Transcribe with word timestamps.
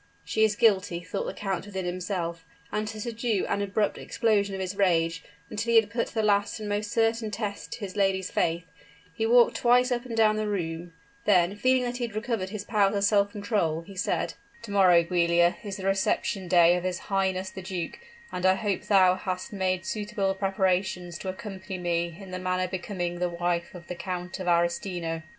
"She 0.25 0.43
is 0.43 0.55
guilty!" 0.55 1.01
thought 1.03 1.27
the 1.27 1.33
count 1.35 1.67
within 1.67 1.85
himself; 1.85 2.43
and 2.71 2.87
to 2.87 2.99
subdue 2.99 3.45
an 3.47 3.61
abrupt 3.61 3.99
explosion 3.99 4.55
of 4.55 4.59
his 4.59 4.75
rage, 4.75 5.21
until 5.47 5.71
he 5.75 5.79
had 5.79 5.91
put 5.91 6.07
the 6.07 6.23
last 6.23 6.59
and 6.59 6.67
most 6.67 6.91
certain 6.91 7.29
test 7.29 7.73
to 7.73 7.81
his 7.81 7.95
lady's 7.95 8.31
faith, 8.31 8.65
he 9.13 9.27
walked 9.27 9.57
twice 9.57 9.91
up 9.91 10.05
and 10.05 10.17
down 10.17 10.37
the 10.37 10.47
room; 10.47 10.93
then, 11.25 11.55
feeling 11.55 11.83
that 11.83 11.97
he 11.97 12.07
had 12.07 12.15
recovered 12.15 12.49
his 12.49 12.63
powers 12.65 12.95
of 12.95 13.03
self 13.03 13.31
control, 13.31 13.81
he 13.81 13.95
said, 13.95 14.33
"To 14.63 14.71
morrow, 14.71 15.03
Giulia, 15.03 15.57
is 15.63 15.77
the 15.77 15.85
reception 15.85 16.47
day 16.47 16.75
of 16.75 16.83
his 16.83 16.97
highness 17.13 17.51
the 17.51 17.61
duke, 17.61 17.99
and 18.31 18.43
I 18.43 18.55
hope 18.55 18.81
thou 18.85 19.13
hast 19.13 19.53
made 19.53 19.85
suitable 19.85 20.33
preparations 20.33 21.19
to 21.19 21.29
accompany 21.29 21.77
me 21.77 22.17
in 22.19 22.31
the 22.31 22.39
manner 22.39 22.67
becoming 22.67 23.19
the 23.19 23.29
wife 23.29 23.75
of 23.75 23.85
the 23.85 23.93
Count 23.93 24.39
of 24.39 24.47
Arestino." 24.47 25.21